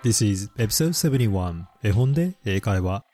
[0.00, 3.04] This is episode 71絵本で英会話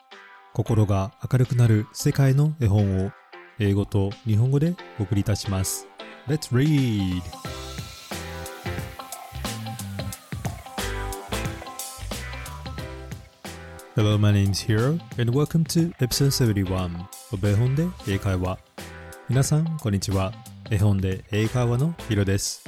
[0.53, 3.11] 心が明るくなる世界の絵本を
[3.59, 5.89] 英語と日本語でお送りいたします。
[6.29, 7.23] Let's read!
[13.97, 16.33] Hello, my name is Hiro and welcome to episode
[16.67, 18.59] 71 of 絵本で英会話。
[19.31, 20.35] 皆さん、こんにちは。
[20.71, 22.63] 絵本で英会話のヒロです。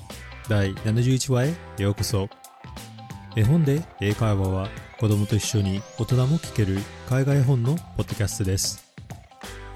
[0.49, 2.31] 第71話へようこそ。
[3.37, 4.67] 絵本で英会話は
[4.99, 8.83] 子供と一緒に大人も聞ける海外本のポッドキャストです。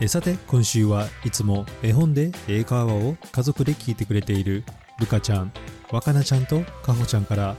[0.01, 4.65] えさて今週はいつも絵本で英会話を家族で聞いてくれている
[4.99, 5.53] ルカちゃん、
[5.93, 7.55] 若菜ちゃんとカホちゃんから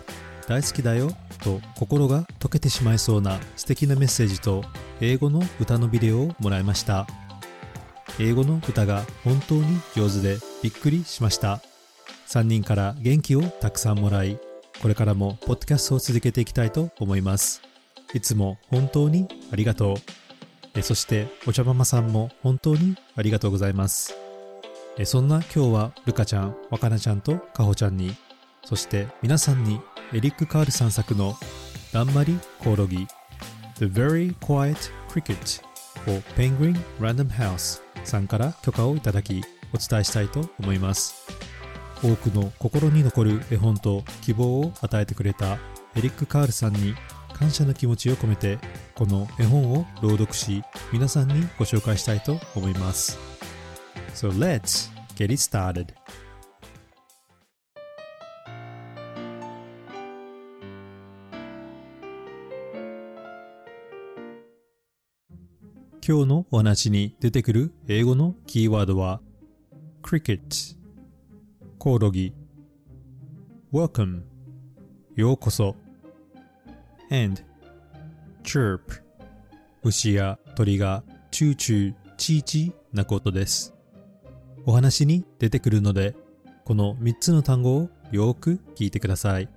[0.48, 1.12] 大好きだよ
[1.44, 4.64] と心が溶けてしまいそうな素敵なメッセージと
[5.02, 7.06] 英語の歌のビデオをもらいました。
[8.20, 11.62] 英語の歌が本当に上手でびっくりしました。
[12.28, 14.40] 3人から元気をたくさんもらい
[14.82, 17.62] これからもポッドキャストを続けていきたいと思います。
[18.14, 19.96] いつも本当にありがと
[20.76, 20.82] う。
[20.82, 24.16] そしてお茶ママさんも本当にありがとうございます。
[25.06, 28.16] そんな今日はルカちゃん、若菜ちゃんとカホちゃんに
[28.64, 29.80] そして皆さんに
[30.14, 31.36] エリック・カールさん作の
[31.94, 33.08] だんまりコオロギ
[33.76, 34.76] The Very Quiet
[35.10, 35.62] Cricket
[36.08, 41.41] を Penguin Random House さんから許可をいただきお伝えしたいと思います。
[42.04, 45.60] 多くの心に残る絵本と希望を与えてくれた
[45.96, 46.96] エリック・カールさんに
[47.34, 48.60] 感謝の気持ちを込めて
[48.96, 53.18] この絵本を朗読し皆さんにご紹介したいと思います。
[54.14, 55.94] So let's get it started.
[66.04, 69.22] 今日のお話に出てくる英語のキーワードは
[70.02, 70.81] cricket.
[71.84, 72.32] コオロギ
[73.74, 74.22] welcome.
[75.16, 75.76] ようこそ。
[77.10, 77.42] And.
[78.44, 79.02] Chirp.
[79.82, 83.74] 牛や鳥がチューチューチーチーなことです。
[84.68, 86.16] お話に出てくるので
[86.66, 89.50] この3つの単語をよく聞いてください。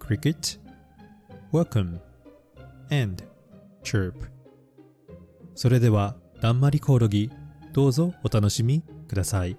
[0.00, 0.58] Cricket.
[1.52, 1.98] Welcome.
[2.90, 3.22] And.
[3.84, 4.14] Chirp.
[5.54, 7.30] それではだんまりコオロギ
[7.74, 9.58] どうぞお楽しみください。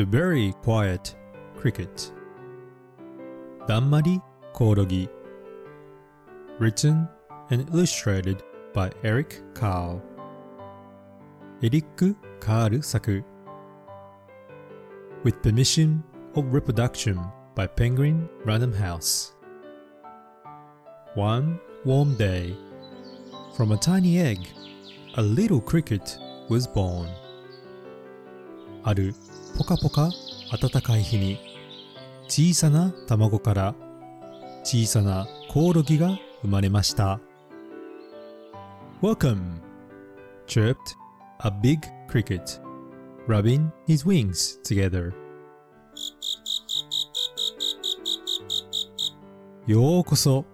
[0.00, 1.14] the very quiet
[1.54, 2.10] cricket.
[3.68, 4.18] Dammari
[4.54, 5.10] Korogi.
[6.58, 7.06] Written
[7.50, 10.02] and illustrated by Eric Carl.
[11.62, 11.84] Eric
[12.40, 13.22] Carl Saku.
[15.22, 16.02] With permission
[16.34, 17.20] of reproduction
[17.54, 19.34] by Penguin Random House.
[21.12, 22.56] One warm day,
[23.54, 24.48] from a tiny egg,
[25.16, 26.16] a little cricket
[26.48, 27.10] was born.
[28.82, 30.10] 春るポカポカ
[30.50, 31.38] 暖かい日に
[32.28, 33.74] 小さな卵から
[34.62, 37.20] 小さなコオロギが生まれました。
[39.02, 39.60] Welcome!
[40.46, 40.76] chirped
[41.40, 42.60] a big cricket,
[43.26, 45.12] rubbing his wings together.
[49.66, 50.44] ようこそ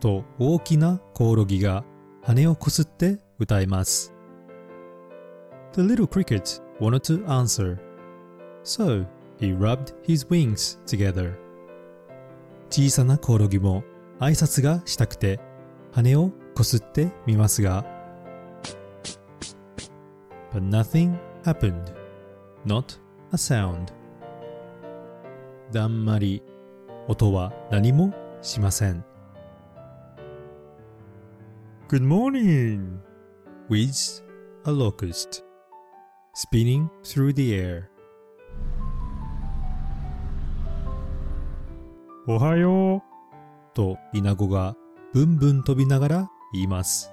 [0.00, 1.84] と大きなコオロギが
[2.22, 4.12] 羽をこすって歌います。
[5.72, 7.78] The little cricket wanted to answer,
[8.70, 9.04] so
[9.40, 11.36] he rubbed his wings together.
[12.70, 13.82] 小さなコオロギも
[14.20, 15.40] 挨拶がしたくて
[15.92, 17.84] 羽をこすってみますが
[20.52, 21.94] But nothing happened.
[22.64, 23.00] Not
[23.32, 23.92] a sound.
[25.72, 26.42] だんまり
[27.08, 29.04] 音は何もしません。
[31.88, 33.00] Good morning!
[33.68, 34.22] whizzed
[34.64, 35.42] a locust,
[36.34, 37.89] spinning through the air.
[42.32, 43.02] おはよう
[43.74, 44.76] とイナゴが
[45.12, 47.12] ブンブン飛びながら言います。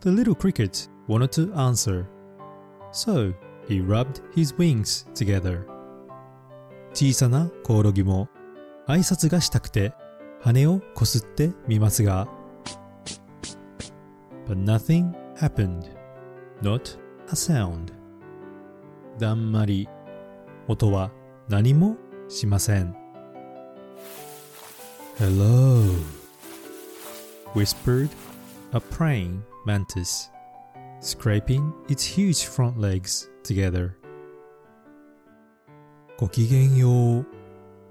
[0.00, 2.04] The little cricket wanted to answer,
[2.92, 3.32] so
[3.66, 5.64] he rubbed his wings together.
[6.92, 8.28] 小さなコオロギも
[8.88, 9.94] 挨拶がしたくて
[10.42, 12.28] 羽をこすってみますが
[14.46, 15.86] But nothing happened.
[16.60, 16.98] Not
[17.28, 17.94] a sound.
[19.18, 19.88] だんまり
[20.68, 21.10] 音は
[21.48, 21.96] 何も
[22.28, 23.05] しません。
[25.18, 25.82] Hello,
[27.54, 28.10] whispered
[28.74, 30.28] a praying mantis,
[31.00, 33.92] scraping its huge front legs together.
[36.18, 37.26] ごきげんよう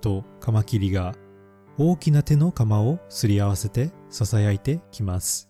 [0.02, 1.16] とカマキリが
[1.80, 5.50] 大きな手の鎌をすり合わせて囁いてきます。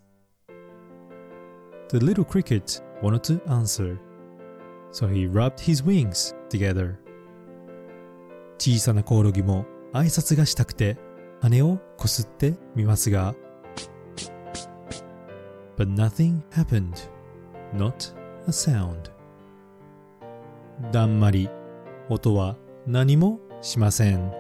[1.90, 3.98] The little cricket wanted to answer,
[4.94, 6.96] so he rubbed his wings together.
[8.60, 10.98] 小さなコオロギも挨拶がしたくて
[11.42, 13.36] 羽をこすってみますが
[15.78, 17.10] But nothing happened.
[17.74, 18.16] Not
[18.48, 19.12] a sound.
[20.92, 21.50] だんまり
[22.10, 22.56] 音は
[22.86, 24.32] 何もしません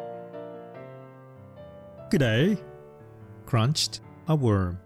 [2.09, 2.57] Good day.
[3.45, 4.77] crunched a worm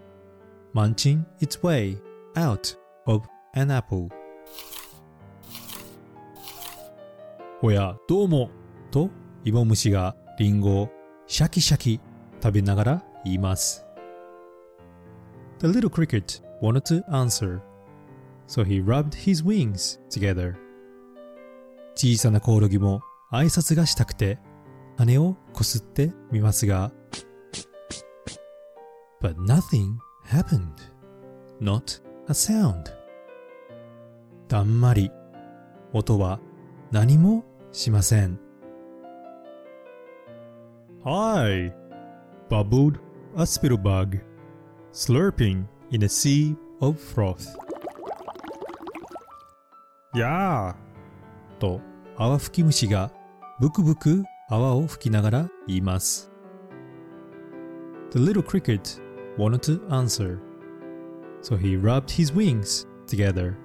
[0.74, 1.98] munching its way
[2.36, 3.24] out of
[3.56, 4.10] an apple
[7.62, 8.50] おやどうも
[8.92, 9.10] と
[9.44, 10.99] 芋虫がリンゴを
[11.32, 12.02] シャキシャキ
[12.42, 13.86] 食べながら言います
[15.60, 17.62] The little cricket wanted to answer
[18.48, 20.56] so he rubbed his wings together
[21.94, 24.40] 小さなコオロギも挨拶がしたくて
[24.98, 26.92] 羽をこすってみますが
[29.22, 30.64] But nothing happened.
[31.62, 32.86] Not a sound.
[34.48, 35.12] だんまり
[35.94, 36.40] 音は
[36.92, 38.49] 何もしません。
[41.06, 41.72] I
[42.50, 43.00] bubbled
[43.38, 44.20] a spittlebug,
[44.92, 47.48] slurping in a sea of froth.
[50.14, 50.76] やあ
[51.60, 51.80] と
[52.18, 53.12] 泡吹き虫が
[53.62, 56.30] ブクブク泡を吹きながら言います。
[58.12, 59.00] The little cricket
[59.38, 60.40] wanted to answer,
[61.42, 63.56] so he rubbed his wings together.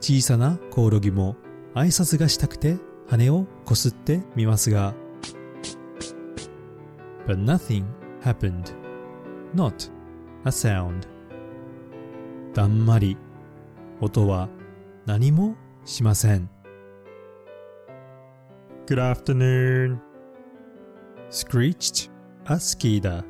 [0.00, 1.36] 小さなコオロギも
[1.74, 4.94] 挨拶がしたくて羽をこすってみますが
[7.26, 7.84] But nothing
[8.22, 8.72] happened.
[9.52, 9.90] Not
[10.44, 11.08] a sound.
[12.54, 13.18] だんまり
[14.00, 14.48] 音は
[15.06, 16.48] 何もしません。
[18.86, 19.98] Good afternoon.
[21.30, 22.08] Screeched
[22.44, 23.24] a skeeter,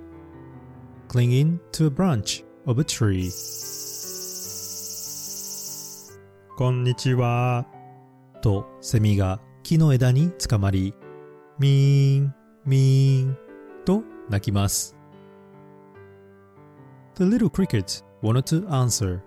[1.09, 3.31] clinging to a branch of a tree.
[6.59, 7.67] こんにちは。
[8.43, 10.95] とセミが木の枝につかまり、
[11.59, 12.35] ミーン、
[12.67, 13.46] ミーン
[13.87, 14.95] と鳴きます。
[17.15, 19.21] The little cricket wanted to answer,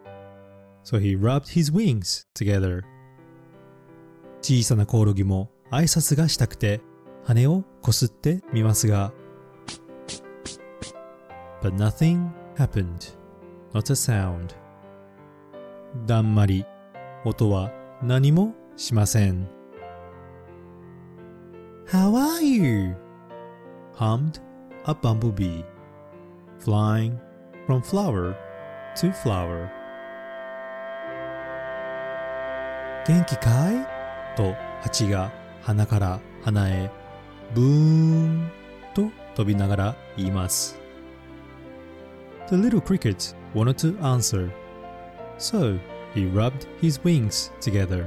[0.84, 2.84] so he rubbed his wings together.
[4.42, 6.82] 小さなコオロギも挨拶がしたくて
[7.24, 9.12] 羽をこすってみますが
[11.62, 13.18] But nothing happened.
[13.74, 14.56] Not a sound.
[16.06, 16.66] だんまり
[17.26, 17.72] 音は
[18.02, 19.48] 何もしません。
[21.88, 22.96] How are you?
[24.00, 24.40] hummed
[24.86, 25.64] a bumblebee,
[26.60, 27.20] flying
[27.66, 28.36] from flower
[28.96, 29.70] to flower.
[33.08, 35.32] 元気かいと蜂が
[35.62, 36.92] 花から花へ
[37.54, 38.52] ブーン
[38.94, 40.80] と飛びながら言います。
[42.50, 44.52] The little cricket wanted to answer,
[45.38, 45.80] so
[46.14, 48.06] he rubbed his wings together.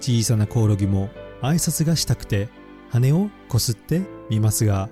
[0.00, 1.10] 小さなコオロギも
[1.42, 2.48] 挨拶がしたくて
[2.90, 4.88] 羽をこすってみますが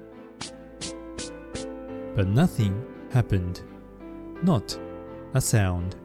[2.17, 2.73] But nothing
[3.13, 3.63] happened.
[4.43, 4.79] Not
[5.35, 5.97] a sound.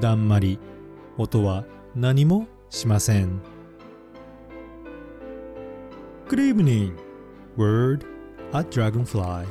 [0.00, 0.58] だんまり
[1.16, 1.64] 音は
[1.94, 3.40] 何もしません。
[6.28, 6.96] Good evening.
[7.56, 8.06] Word
[8.52, 9.46] a dragonfly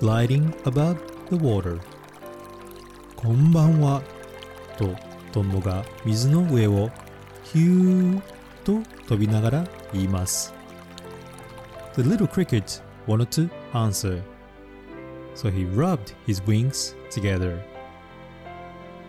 [0.00, 0.98] gliding above
[1.30, 1.80] the water.
[3.16, 4.02] こんばんは。
[4.76, 4.94] と
[5.32, 6.90] トンボが水の上を
[7.42, 8.22] ヒュー
[8.64, 10.54] と飛びながら言います。
[11.94, 14.22] The little cricket wanted to answer,
[15.34, 17.62] so he rubbed his wings together.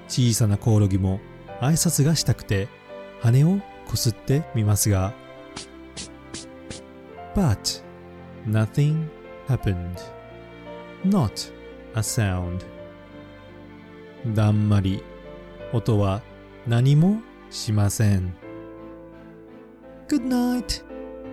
[0.07, 1.19] 小さなコオロギも
[1.61, 2.67] 挨拶がしたくて
[3.21, 5.13] 羽をこすってみますが
[7.35, 7.83] But
[8.47, 9.07] nothing
[9.47, 9.99] happened.
[11.05, 11.53] Not
[11.95, 12.65] a sound.
[14.33, 15.03] だんまり
[15.71, 16.21] 音は
[16.67, 18.33] 何もしません。
[20.07, 20.83] Good night,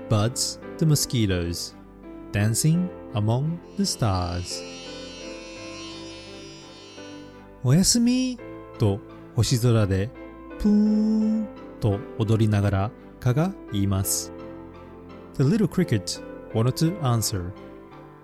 [0.09, 1.75] buds the mosquitoes,
[2.31, 4.63] dancing among the stars.
[7.65, 8.39] おやすみ
[8.79, 9.01] と
[9.35, 10.11] 星空で
[10.59, 11.49] プーン
[11.81, 14.33] と踊りながら蚊が言います。
[15.35, 17.51] The little cricket wanted to answer,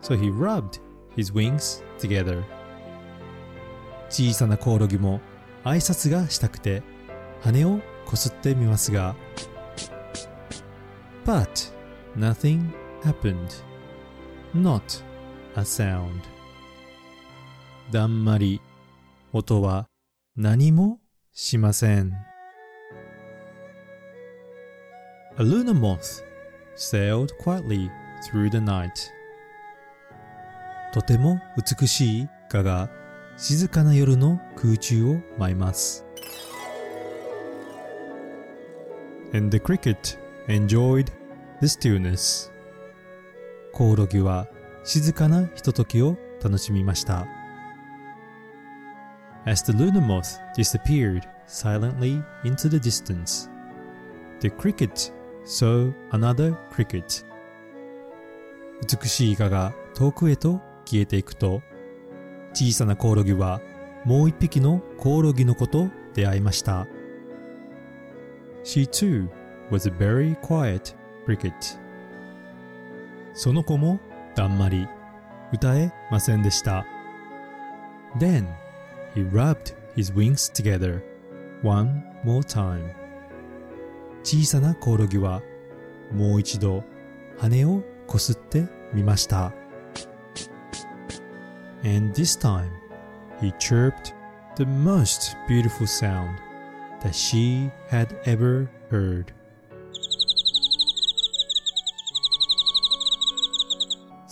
[0.02, 0.80] so he rubbed
[1.16, 2.44] his wings together.
[4.10, 5.20] 小さなコオロギも
[5.64, 6.82] 挨拶がしたくて
[7.40, 9.16] 羽をこすってみますが
[11.24, 11.72] But
[12.14, 12.72] nothing
[13.02, 13.71] happened.
[14.54, 15.02] Not
[15.56, 16.20] a sound.
[17.90, 18.60] だんまり
[19.32, 19.88] 音は
[20.36, 21.00] 何も
[21.32, 22.12] しません。
[25.38, 26.22] A lunar moth
[26.76, 27.90] sailed quietly
[28.30, 28.90] through the night.
[30.92, 32.90] とても美しい蚊が
[33.36, 36.04] 静かな夜の空中を舞います。
[39.32, 40.16] and the cricket
[40.48, 41.10] enjoyed
[41.60, 42.51] the stillness.
[43.72, 44.48] コオロギは
[44.84, 47.26] 静かなひとときを楽しみました。
[49.46, 53.50] As the lunar moth disappeared silently into the distance,
[54.40, 55.12] the cricket
[55.44, 57.24] saw another cricket.
[58.82, 61.62] 美しいイカが遠くへと消えていくと、
[62.52, 63.60] 小さなコオロギは
[64.04, 66.86] もう一匹のコオロギの子と出会いました。
[68.64, 69.28] She too
[69.70, 70.94] was a very quiet
[71.26, 71.81] cricket.
[73.34, 74.00] その子も
[74.34, 74.88] だんまり
[75.52, 76.86] 歌えませんでした。
[78.18, 78.46] Then
[79.14, 81.02] he rubbed his wings together
[81.62, 82.92] one more time.
[84.22, 85.42] 小さなコオロギは
[86.12, 86.84] もう一度
[87.38, 89.52] 羽をこすってみました。
[91.84, 92.70] And this time
[93.40, 94.14] he chirped
[94.56, 96.36] the most beautiful sound
[97.02, 99.32] that she had ever heard.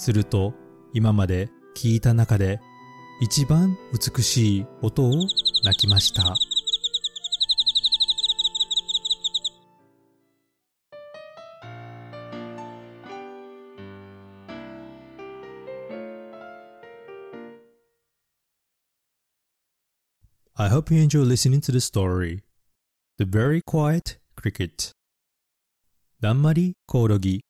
[0.01, 0.55] すると
[0.95, 2.59] 今まで聞いた中で
[3.21, 5.13] 一番美しい音を
[5.63, 6.35] 鳴きました。
[20.55, 22.43] I hope you enjoy listening to the story.
[23.19, 24.93] The Very Quiet Cricket
[26.21, 27.43] だんまりコオロギ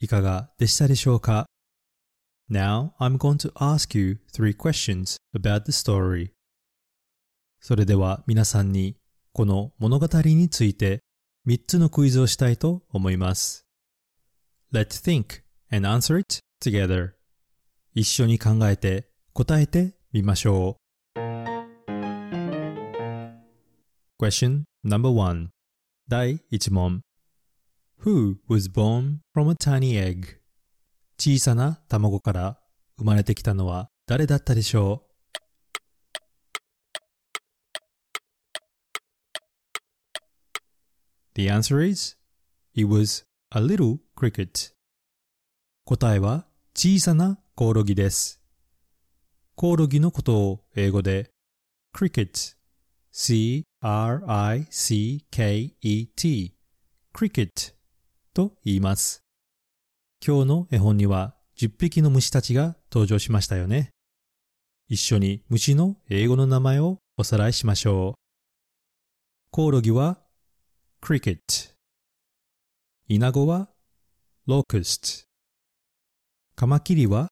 [0.00, 1.46] いかがでしたでしょうか
[2.52, 6.32] Now I'm going to ask you three questions about the story.
[7.60, 8.96] それでは皆さんに
[9.32, 11.00] この物語について
[11.48, 13.64] 3つのクイズをしたいと思います。
[14.70, 15.40] Let's think
[15.74, 17.12] and answer it together.
[17.94, 20.76] 一緒に考えて答えてみましょ
[21.16, 21.18] う。
[24.22, 25.48] Question number one
[26.06, 27.00] 第1問
[28.04, 30.41] Who was born from a tiny egg?
[31.24, 32.58] 小さな卵から
[32.98, 35.12] 生まれてきたのは誰だったでしょう
[41.34, 42.16] ?The answer is
[42.74, 44.72] It was a little cricket
[45.84, 48.42] 答えは小さなコオロギです。
[49.54, 51.30] コオロギのことを英語で
[51.94, 52.56] cricket
[53.12, 53.62] C-R-I-C-K-E-T
[57.14, 57.74] cricket
[58.34, 59.22] と言います。
[60.24, 63.90] 今日の絵本には10匹の虫たちが登場しましたよね。
[64.86, 68.14] 一緒に虫の英語の名前をおさらいしましょう。
[69.50, 70.20] コオロギは
[71.02, 71.74] cricket
[73.08, 73.70] イナゴは
[74.46, 75.24] locust
[76.54, 77.26] カマキリは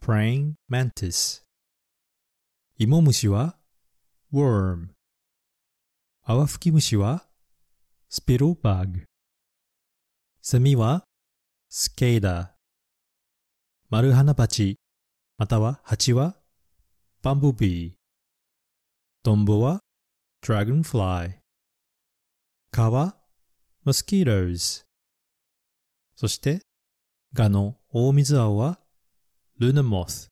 [0.00, 1.42] praying mantis
[2.78, 3.56] イモムシは
[4.32, 4.90] worm
[6.22, 7.24] アワフキムシは
[8.08, 9.02] スピルバグ。
[10.40, 11.02] セミは
[11.74, 12.48] スケーダー。
[13.88, 14.76] マルハナバチ、
[15.38, 16.36] またはハチは？
[17.22, 17.92] バンブービー。
[19.22, 19.80] トンボは？
[20.46, 21.38] ドラゴンフライ。
[22.72, 23.16] 蚊は？
[23.86, 24.84] モスキートーズ。
[26.14, 26.60] そして
[27.32, 28.78] ガの大水青は？
[29.58, 30.28] ルナモス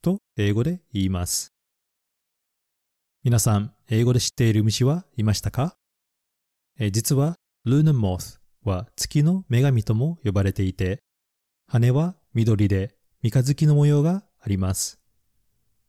[0.00, 1.52] と英語で言います。
[3.22, 5.76] 皆さん、英語で知っている虫はいましたか？
[6.78, 7.36] え実は、
[7.66, 11.02] ルーナモスは月の女神とも呼ばれていて、
[11.66, 15.00] 羽は緑で三日月の模様があります。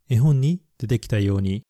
[0.09, 1.63] 絵本に出てきたように、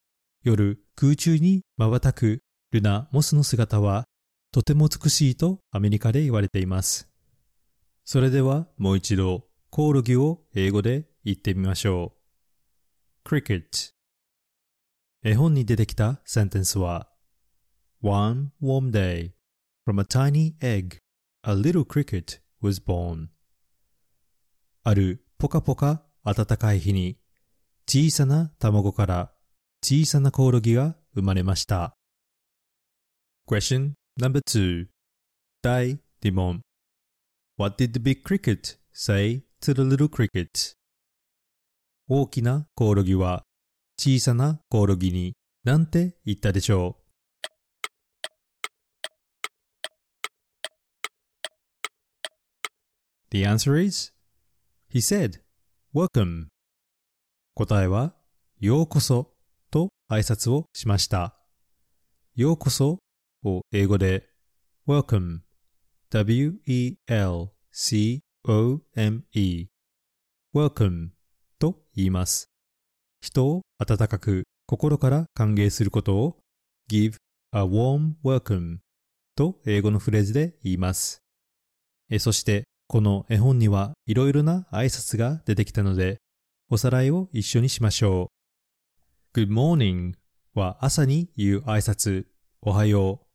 [0.44, 2.42] 夜空中に瞬く
[2.72, 4.06] ルナ・モスの姿は
[4.52, 7.08] とても美しいとアメリカで言われています。
[8.06, 12.14] それではもう一度コオロギを英語で言ってみましょ
[13.26, 13.28] う。
[13.28, 13.94] cricket
[15.24, 17.08] 絵本に出てきたセンテンスは
[18.02, 19.32] One warm day,
[19.86, 21.00] from a tiny egg,
[21.44, 23.28] a little cricket was born.
[24.84, 27.18] あるポカポカ暖かい日に
[27.88, 29.32] 小さな卵から
[29.84, 31.96] 小さなコオロギが生まれました。
[33.48, 34.88] Question number two
[35.62, 36.62] 第2問
[37.58, 40.76] What did the big cricket say to the little cricket?
[42.08, 43.44] 大きなコオロギは
[44.00, 45.34] 小さなコオロギに
[45.66, 47.03] なんて言ったでしょう
[53.34, 54.14] The answer is
[54.88, 55.40] He said,
[55.92, 56.50] Welcome
[57.56, 58.14] 答えは
[58.60, 59.32] ようこそ
[59.72, 61.36] と挨拶をしました
[62.36, 63.00] ようこそ
[63.44, 64.30] を英語で
[64.88, 65.40] Welcome
[66.12, 67.00] W-E-L-C-O-M-E
[70.54, 71.08] Welcome
[71.58, 72.52] と言います
[73.20, 76.38] 人を温かく心から歓迎することを
[76.88, 77.16] give
[77.52, 78.78] a warm welcome
[79.36, 81.24] と英語のフレーズで言います。
[82.12, 86.20] えそして、この絵本にはいろいろな挨拶が出てきたので、
[86.70, 88.30] おさらいを一緒にしましょ
[89.34, 89.40] う。
[89.40, 90.14] Good morning
[90.54, 92.26] は朝に言う挨拶、
[92.62, 93.26] おはよ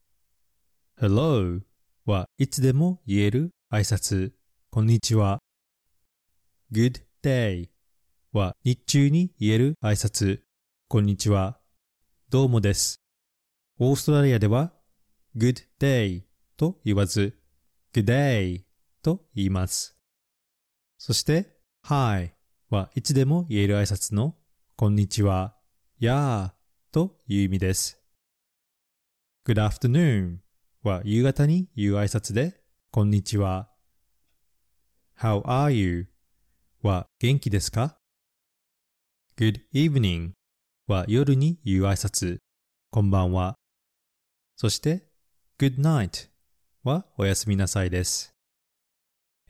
[1.01, 1.05] う。
[1.05, 1.61] Hello
[2.07, 4.31] はいつでも言える挨拶、
[4.71, 5.41] こんにちは。
[6.71, 7.69] Good day
[8.33, 10.39] は日中に言える挨拶、
[10.87, 11.59] こんにちは。
[12.31, 13.01] どうもです。
[13.81, 14.73] オーストラリアでは
[15.37, 16.23] Good day
[16.57, 17.37] と言わず
[17.93, 18.68] Good day
[19.03, 19.97] と言います。
[20.99, 22.33] そして Hi
[22.71, 24.35] はいつでも言える挨拶の
[24.77, 25.55] こんにちは、
[25.99, 28.01] やーという意味です。
[29.47, 30.39] Good afternoon
[30.83, 33.71] は夕方に言う挨拶でこんにちは。
[35.19, 36.09] How are you?
[36.83, 37.99] は元気ですか
[39.37, 40.31] ?Good evening
[40.87, 42.39] は夜に言う挨拶。
[42.91, 43.57] こんばんは。
[44.57, 45.09] そして
[45.59, 46.29] Good night
[46.85, 48.38] はおやすみなさいです。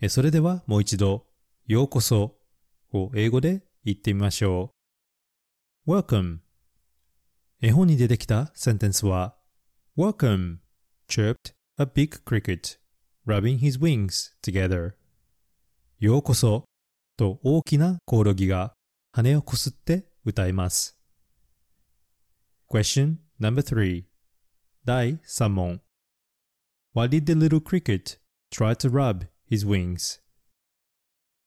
[0.07, 1.27] それではもう一度、
[1.67, 2.37] ようこそ
[2.93, 4.73] を英語で言ってみましょ
[5.87, 5.91] う。
[5.91, 6.39] Welcome
[7.61, 9.35] 絵本に出てきたセンテンスは
[9.97, 10.59] Welcome
[11.09, 12.79] chirped a big cricket
[13.27, 14.93] rubbing his wings together
[15.99, 16.67] ようこそ
[17.17, 18.75] と大きなコオロギが
[19.13, 20.97] 羽をこすって歌います。
[22.71, 24.05] Question number three
[24.85, 25.81] 第3問
[26.95, 28.19] Why did the little cricket
[28.53, 30.21] try to rub his wings?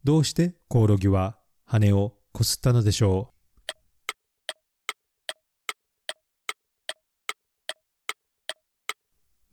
[0.04, 3.42] どうしてコオロギは羽をこすったのでしょう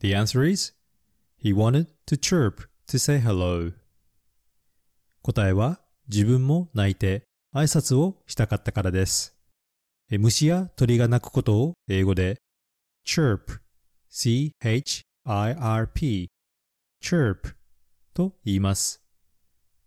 [0.00, 0.74] The answer is
[1.36, 3.72] he wanted to chirp to say hello.
[5.22, 7.24] 答えは自分も泣いて
[7.54, 9.34] 挨拶をしたかったからです。
[10.10, 12.38] 虫や鳥が鳴くことを英語で
[13.06, 13.58] chirp,
[14.08, 15.04] c-h-i-r-p,
[17.02, 17.57] chirp
[18.18, 19.00] と言います。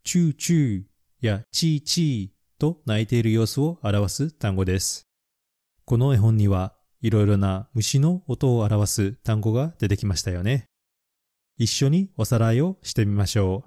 [0.05, 0.83] チューチュー
[1.19, 5.05] やチーチーと鳴いている様子を表す単語です。
[5.83, 10.63] この絵本にはいろいろな虫の音を表す単語が出てきましたよね。
[11.57, 13.65] 一緒におさらいをしてみましょ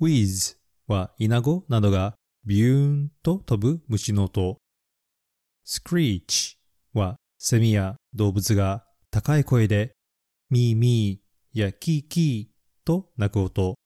[0.00, 0.04] う。
[0.06, 0.56] whiz
[0.88, 4.58] はイナゴなどがビューンと飛ぶ虫の音。
[5.64, 6.56] screech
[6.92, 9.92] はセミや動物が高い声で
[10.50, 12.53] ミーミーやキーキー
[12.84, 13.76] と鳴く音。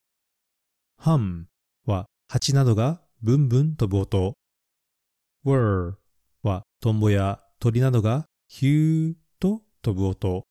[1.00, 1.44] hum
[1.86, 4.34] は蜂などがブンブン飛ぶ音。
[5.44, 5.94] whir
[6.42, 10.44] はトンボや鳥などがヒューと飛ぶ音。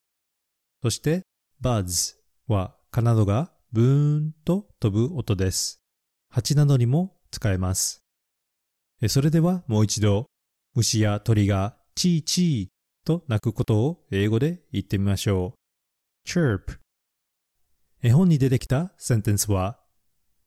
[0.81, 1.23] そして
[1.61, 2.15] buzz
[2.47, 5.79] は蚊などがブーンと飛ぶ音です。
[6.29, 8.01] 蜂などにも使えます。
[9.07, 10.27] それではもう一度、
[10.73, 12.67] 虫や鳥がチーチー
[13.05, 15.53] と鳴くことを英語で言ってみましょ
[16.25, 16.29] う。
[16.29, 16.79] chirp
[18.03, 19.79] 絵本に出てきたセンテンスは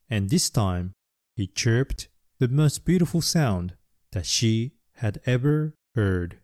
[0.09, 0.91] And this time
[1.37, 2.09] he chirped
[2.39, 3.75] the most beautiful sound
[4.13, 6.39] that she had ever heard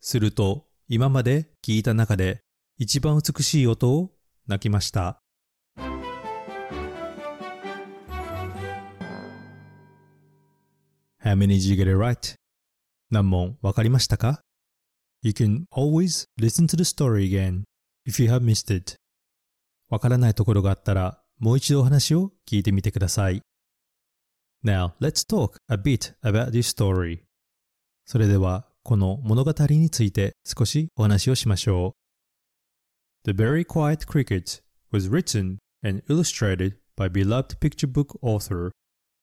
[0.00, 2.40] すると今まで聞いた中で
[2.76, 4.10] 一番美しい音を
[4.46, 5.20] 鳴きました。
[11.22, 12.34] How many did you get it right?
[13.10, 14.42] 何問わかりましたか
[15.22, 17.62] ?You can always listen to the story again
[18.06, 18.96] if you have missed it.
[19.90, 23.42] わからないところがあったらもう一度お話を聞いてみてください。
[24.64, 27.20] Now, let's talk a bit about this story.
[28.06, 31.94] それでは、この物語について少しお話をしましょ
[33.26, 33.32] う。
[33.32, 38.70] The Very Quiet Cricket was written and illustrated by beloved picture book author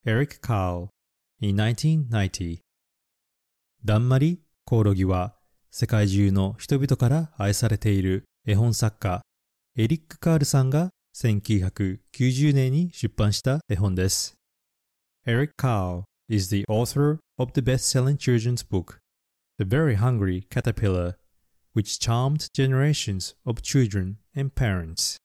[0.06, 0.90] Eric Carle
[1.40, 2.60] in 1990
[3.84, 5.36] だんまりコオロギは
[5.72, 9.22] 世界中の人々から愛されている絵本作家
[9.78, 14.36] エリック・カールさんが1990年に出版した絵本です。
[15.26, 18.98] Eric Carle is the author of the best-selling children's book
[19.58, 21.16] The Very Hungry Caterpillar
[21.74, 25.16] which charmed generations of children and parents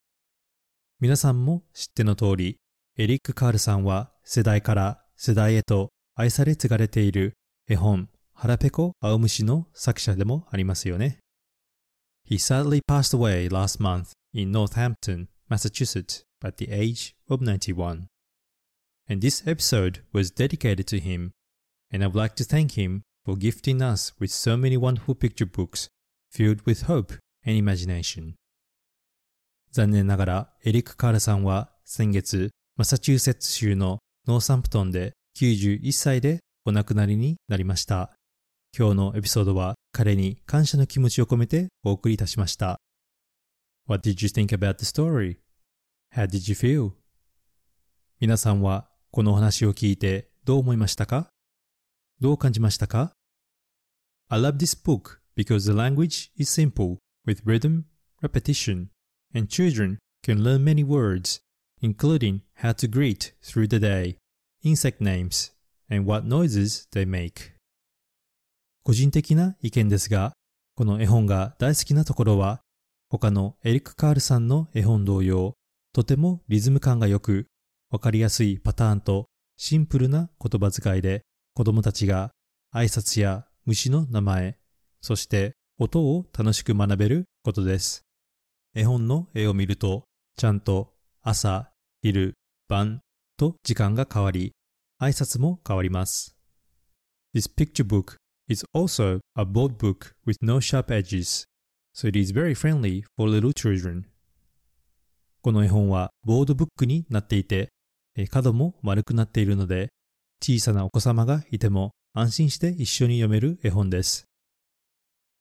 [1.01, 2.55] 皆さんも知っての通り、
[2.97, 7.33] エリック・カールさんは世代から世代へと愛され継がれている
[7.67, 11.17] 絵本腹ペコ青虫の作者でもありますよね。
[12.25, 18.07] He sadly passed away last month in Northampton, Massachusetts at the age of 91.
[19.09, 21.31] And this episode was dedicated to him,
[21.91, 25.47] and I would like to thank him for gifting us with so many wonderful picture
[25.47, 25.89] books
[26.31, 28.35] filled with hope and imagination.
[29.71, 38.11] 残念ながらエリック・カールさんは先月マサチューセッツ州のノーサンプトンで91歳でお亡くなりになりました。
[38.77, 42.79] 今日のエピソードは彼に感謝の気持ちを込めてお送りいたしました。
[43.86, 45.38] What did you think about the story?
[46.14, 46.92] How did you feel?
[48.20, 51.28] 皆さんはこのお話を聞いてどう思いましたか
[52.20, 53.12] どう感じましたか
[54.28, 57.84] I love this book because the language is simple with rhythm,
[58.22, 58.88] repetition,
[59.34, 61.40] and children can learn many words,
[61.80, 64.16] including how to greet through the day,
[64.62, 65.52] insect names,
[65.90, 67.52] and what noises they make.
[68.84, 70.32] 個人的な意見ですが、
[70.74, 72.60] この絵本が大好きなところは、
[73.09, 75.53] 他のエリック・カールさんの絵本同様、
[75.93, 77.47] とてもリズム感が良く、
[77.89, 81.21] わかりやすいパターンとシンプルな言葉遣いで
[81.53, 82.31] 子供たちが
[82.75, 84.57] 挨拶や虫の名前、
[85.01, 88.03] そして音を楽しく学べることです。
[88.75, 90.03] 絵本の絵を見ると、
[90.35, 92.33] ちゃんと朝、昼、
[92.67, 92.99] 晩
[93.37, 94.51] と時間が変わり、
[95.01, 96.35] 挨拶も変わります。
[97.33, 98.17] This picture book
[98.47, 101.45] is also a bold book with no sharp edges,
[101.96, 104.04] so it is very friendly for little children.
[105.42, 107.68] この絵本はボードブックになっていて、
[108.30, 109.88] 角も丸くなっているので、
[110.42, 114.26] 小さなお子様がいても安心して一緒に読める絵本です。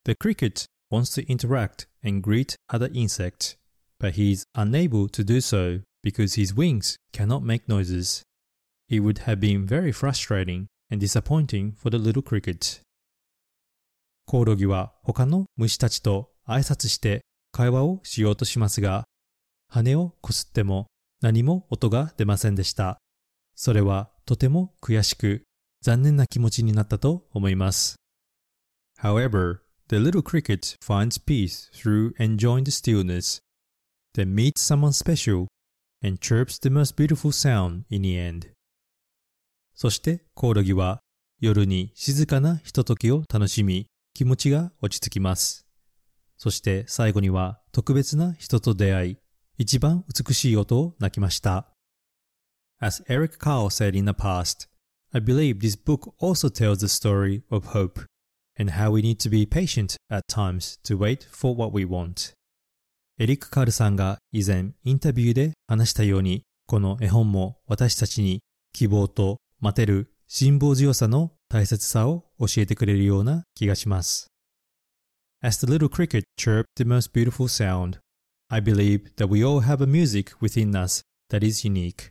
[0.05, 3.57] The cricket wants to interact and greet other insects,
[3.99, 8.23] but he is unable to do so because his wings cannot make noises.
[8.89, 12.81] It would have been very frustrating and disappointing for the little cricket.
[14.25, 19.04] コオロギは他の虫たちと 挨拶して会話をしようとしますが、
[19.68, 20.86] 羽をこすっても
[21.20, 22.98] 何も音が出ませんでした。
[23.54, 25.42] それはとても悔しく
[25.82, 27.96] 残念な気持ちになったと思います。
[29.00, 33.40] However, the little cricket finds peace through enjoying the stillness,
[34.14, 35.46] then meets someone special
[36.02, 38.50] and chirps the most beautiful sound in the end.
[39.74, 41.00] そしてコオロギは
[41.40, 45.65] 夜に静かなひとときを楽しみ気持ちが落ち着きます。
[46.36, 49.18] そして最後には特別な人と出会い
[49.58, 51.66] 一番美しい音を鳴きました。
[52.78, 54.68] As Eric Carle said in the past,
[55.12, 58.04] I believe this book also tells the story of hope
[58.58, 62.34] and how we need to be patient at times to wait for what we want.
[63.18, 68.40] エリック・カールさんが以前インタビューで話したように、この絵本も私たちに
[68.74, 74.26] 希望と待てる辛抱強さの大切さを教えてくれるような気がします。
[75.46, 78.00] As the little cricket chirped the most beautiful sound,
[78.50, 82.10] I believe that we all have a music within us that is unique.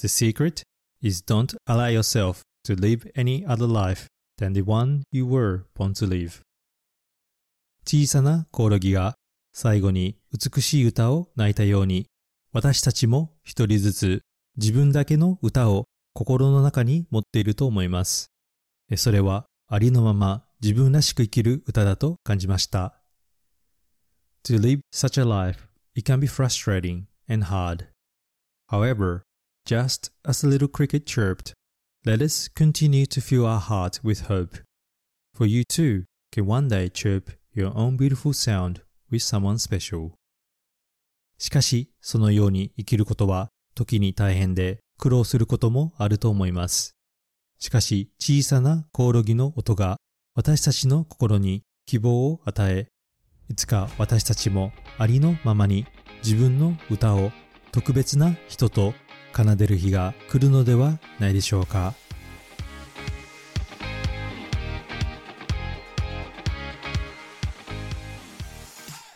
[0.00, 0.62] The secret
[1.02, 5.94] is don't allow yourself to live any other life than the one you were born
[5.94, 6.40] to live.
[7.84, 9.16] 小さなコオロギが
[9.52, 12.06] 最後に美しい歌を泣いたように、
[12.52, 14.20] 私たちも一人ずつ
[14.56, 18.30] 自分だけの歌を心の中に持っていると思います。
[18.94, 23.00] それはありのまま自分らしく生きる歌だと感じました。
[24.44, 27.86] To live such a life, it can be frustrating and hard.
[28.68, 29.22] However,
[29.64, 31.52] just as the little cricket chirped,
[32.04, 34.58] let us continue to fill our heart with hope.
[35.34, 40.12] For you too can one day chirp your own beautiful sound with someone special.
[41.38, 46.96] しかし、そのように生きることは時に大変で苦労することもあると思います。
[47.60, 49.98] しかし、小さなコオロギの音が
[50.38, 52.86] 私たちの心に希望を与え、
[53.50, 55.84] いつか私たちもありのままに
[56.22, 57.32] 自分の歌を
[57.72, 58.94] 特別な人と
[59.34, 61.92] 奏でる日が来るのではないでしょうか。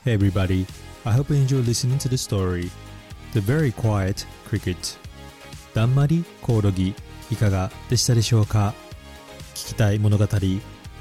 [0.05, 0.67] Hey everybody,
[1.05, 2.69] I hope you enjoy listening to the story.
[3.33, 4.99] The Very Quiet Cricket
[5.73, 6.97] だんまりコオロギ
[7.31, 8.75] いかがでしたでしょうか？
[9.55, 10.27] 聞きたい物語、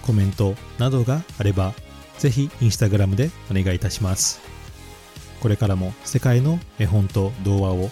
[0.01, 1.73] コメントなどがあれば
[2.17, 4.41] ぜひインスタグラムでお願いいたします。
[5.41, 7.89] これからも世界の絵本と童話を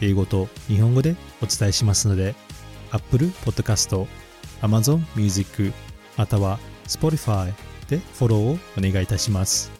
[0.00, 2.34] 英語と日本語でお伝えしますので
[2.92, 4.06] Apple Podcast、
[4.62, 5.72] Amazon Music
[6.16, 7.52] または Spotify
[7.88, 9.72] でフォローをお願いいたします。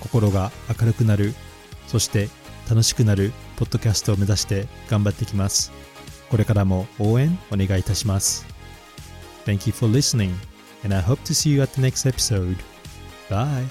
[0.00, 1.34] 心が明るくなる、
[1.86, 2.28] そして
[2.68, 5.72] 楽しくなるポッドキャストを目指して頑張っていきます。
[6.30, 8.49] これからも応援お願いいたします。
[9.44, 10.38] Thank you for listening
[10.84, 12.56] and I hope to see you at the next episode.
[13.28, 13.66] Bye.